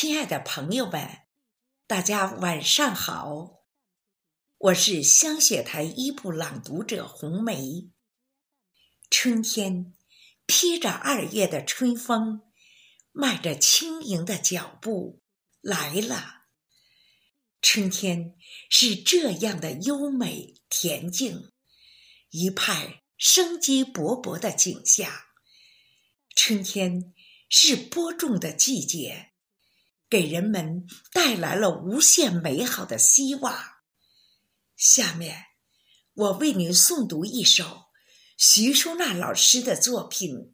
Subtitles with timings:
[0.00, 1.22] 亲爱的朋友们，
[1.88, 3.64] 大家晚上好！
[4.56, 7.90] 我是香雪台一部朗读者红梅。
[9.10, 9.92] 春天
[10.46, 12.42] 披着二月的春风，
[13.10, 15.20] 迈着轻盈的脚步
[15.60, 16.44] 来了。
[17.60, 18.36] 春天
[18.70, 21.50] 是这样的优美恬静，
[22.30, 25.12] 一派生机勃勃的景象。
[26.36, 27.12] 春天
[27.48, 29.32] 是播种的季节。
[30.08, 33.78] 给人们带来了无限美好的希望。
[34.76, 35.46] 下面，
[36.14, 37.86] 我为您诵读一首
[38.36, 40.34] 徐淑娜老师的作品《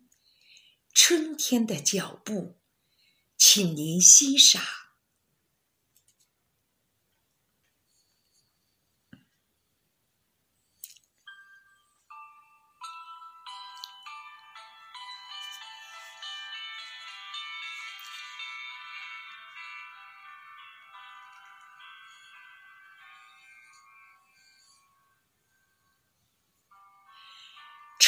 [0.93, 2.33] 春天的脚步》，
[3.37, 4.63] 请您欣赏。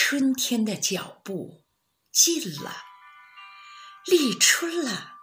[0.09, 1.65] 春天的脚步
[2.13, 2.85] 近了，
[4.05, 5.17] 立春了。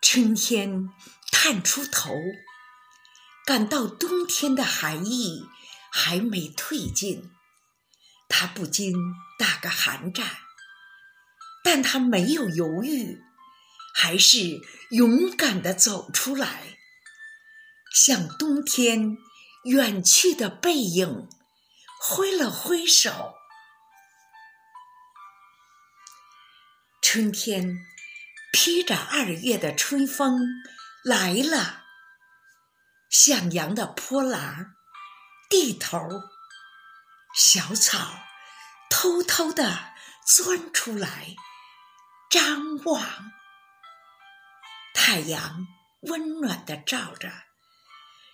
[0.00, 0.88] 春天
[1.32, 2.14] 探出头，
[3.44, 5.48] 感到冬天的寒意
[5.90, 7.32] 还没退尽，
[8.28, 8.94] 他不禁
[9.36, 10.28] 打个寒战。
[11.64, 13.20] 但他没有犹豫，
[13.92, 16.78] 还是勇敢地走出来，
[17.92, 19.18] 向冬天
[19.64, 21.28] 远去的背影
[22.00, 23.34] 挥了挥手。
[27.12, 27.84] 春天
[28.52, 30.62] 披着二月的春风
[31.02, 31.82] 来了，
[33.10, 34.76] 向阳的坡栏
[35.48, 35.98] 地头，
[37.34, 38.20] 小草
[38.88, 39.92] 偷偷地
[40.24, 41.34] 钻出来
[42.30, 43.32] 张望。
[44.94, 45.66] 太阳
[46.02, 47.28] 温暖地照着，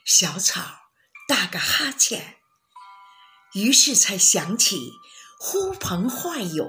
[0.04, 0.90] 小草
[1.26, 2.36] 打个哈欠，
[3.54, 4.92] 于是才想起
[5.38, 6.66] 呼朋唤友。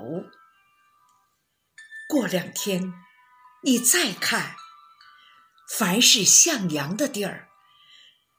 [2.08, 2.94] 过两天，
[3.64, 4.56] 你再看，
[5.70, 7.50] 凡是向阳的地儿，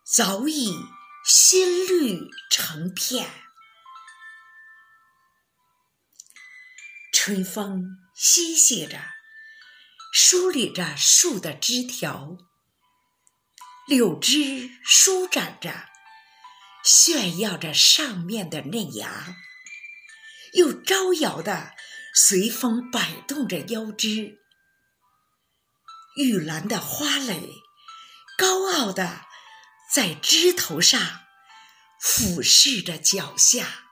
[0.04, 0.74] 早已
[1.22, 3.30] 新绿成片。
[7.12, 8.98] 春风嬉戏着，
[10.14, 12.38] 梳理着树的枝条，
[13.86, 15.90] 柳枝舒展着，
[16.82, 19.36] 炫耀着上面的嫩芽，
[20.54, 21.76] 又招摇的。
[22.20, 24.40] 随风摆动着腰肢，
[26.16, 27.48] 玉兰的花蕾
[28.36, 29.24] 高傲的
[29.94, 31.00] 在枝头上
[32.00, 33.84] 俯视着脚下，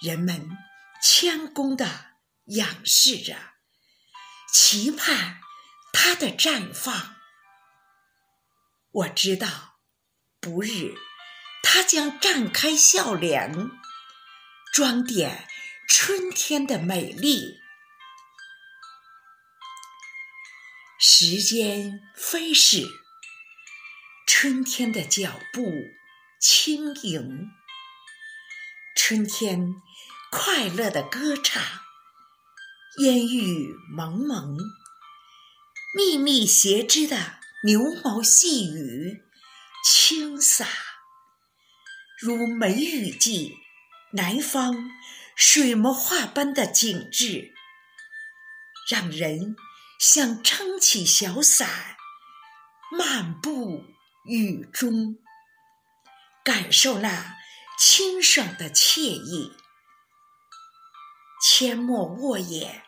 [0.00, 0.56] 人们
[1.02, 2.12] 谦恭的
[2.44, 3.34] 仰视着，
[4.52, 5.40] 期盼
[5.92, 7.16] 它的绽放。
[8.92, 9.80] 我知道，
[10.40, 10.94] 不日
[11.60, 13.68] 它将绽开笑脸，
[14.72, 15.48] 装点。
[15.90, 17.62] 春天的美丽，
[21.00, 22.86] 时间飞逝，
[24.26, 25.72] 春天的脚步
[26.38, 27.50] 轻盈，
[28.94, 29.76] 春天
[30.30, 31.62] 快乐的歌唱，
[32.98, 34.58] 烟雨蒙蒙，
[35.96, 39.22] 密密斜织的牛毛细雨
[39.82, 40.68] 轻洒，
[42.20, 43.56] 如梅雨季，
[44.12, 44.90] 南方。
[45.40, 47.54] 水墨画般的景致，
[48.90, 49.54] 让人
[50.00, 51.96] 想撑起小伞，
[52.90, 53.84] 漫步
[54.24, 55.16] 雨中，
[56.42, 57.36] 感受那
[57.78, 59.52] 清爽的惬意。
[61.40, 62.82] 阡陌沃野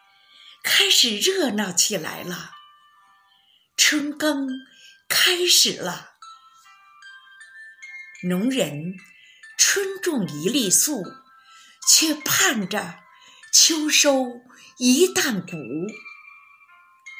[0.64, 2.50] 开始热闹起来了，
[3.76, 4.48] 春耕
[5.08, 6.14] 开始了，
[8.24, 8.96] 农人
[9.56, 11.19] 春种一粒粟。
[11.92, 13.00] 却盼着
[13.52, 14.42] 秋收
[14.78, 15.56] 一担谷，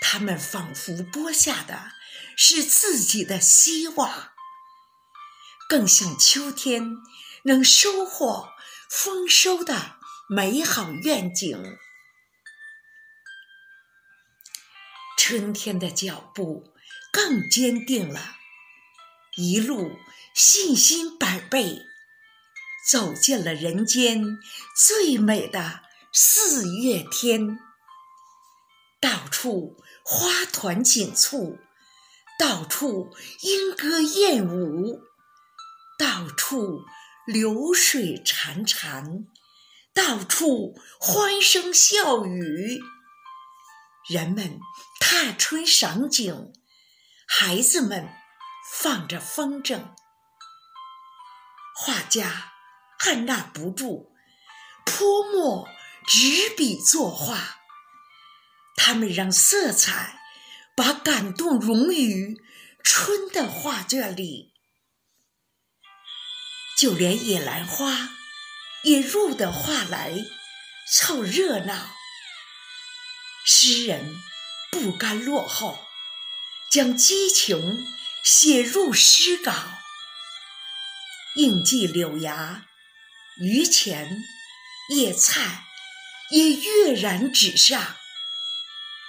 [0.00, 1.90] 他们仿佛播下的
[2.36, 4.30] 是自己的希望，
[5.68, 6.88] 更像秋天
[7.42, 8.50] 能收获
[8.88, 9.96] 丰收的
[10.28, 11.76] 美好愿景。
[15.18, 16.72] 春天的脚步
[17.12, 18.36] 更坚定了，
[19.36, 19.98] 一路
[20.32, 21.89] 信心百倍。
[22.88, 24.24] 走进了人间
[24.74, 25.82] 最美的
[26.12, 27.58] 四月天，
[29.00, 31.58] 到处花团锦簇，
[32.38, 35.02] 到处莺歌燕舞，
[35.98, 36.84] 到处
[37.26, 39.26] 流水潺潺，
[39.94, 42.80] 到处欢声笑语，
[44.08, 44.58] 人们
[44.98, 46.52] 踏春赏景，
[47.28, 48.08] 孩子们
[48.72, 49.94] 放着风筝，
[51.76, 52.49] 画家
[53.06, 54.12] 按捺不住，
[54.84, 55.68] 泼墨
[56.06, 57.58] 执笔作画。
[58.76, 60.20] 他们让色彩
[60.76, 62.40] 把感动融于
[62.82, 64.54] 春的画卷里，
[66.78, 68.10] 就连野兰花
[68.82, 70.14] 也入得画来
[70.90, 71.94] 凑热闹。
[73.44, 74.16] 诗人
[74.70, 75.78] 不甘落后，
[76.70, 77.86] 将激情
[78.22, 79.52] 写入诗稿，
[81.34, 82.66] 应季柳芽、
[83.40, 84.22] 榆钱、
[84.90, 85.64] 叶菜
[86.30, 87.96] 也跃然纸上，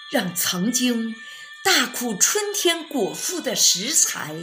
[0.10, 1.13] 让曾经
[1.66, 4.33] 大苦春天果腹的食材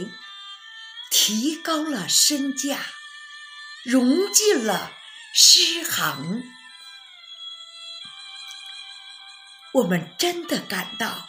[1.09, 2.85] 提高了身价，
[3.83, 4.93] 融进了
[5.33, 6.43] 诗行。
[9.73, 11.27] 我们真的感到，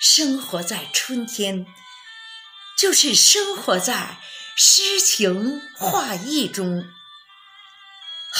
[0.00, 1.64] 生活在春天，
[2.76, 4.20] 就是生活在
[4.56, 6.92] 诗情画意中，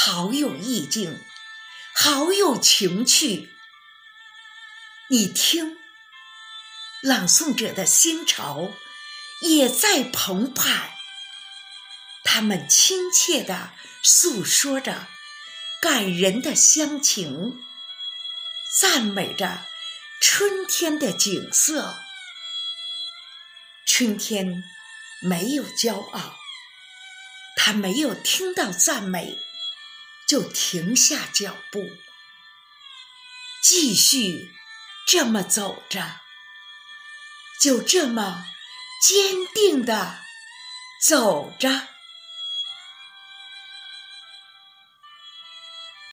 [0.01, 1.21] 好有意境，
[1.93, 3.53] 好有情趣。
[5.11, 5.77] 你听，
[7.03, 8.73] 朗诵者的心潮
[9.43, 10.97] 也在澎湃，
[12.23, 13.73] 他们亲切地
[14.05, 15.09] 诉说着
[15.83, 17.61] 感人的乡情。
[18.81, 19.67] 赞美着
[20.21, 21.99] 春天的景色，
[23.85, 24.63] 春天
[25.21, 26.37] 没有骄傲，
[27.57, 29.41] 他没有听到赞美
[30.29, 31.81] 就停下脚步，
[33.65, 34.55] 继续
[35.07, 36.21] 这么走着，
[37.63, 38.45] 就这么
[39.03, 40.21] 坚定的
[41.03, 41.89] 走着。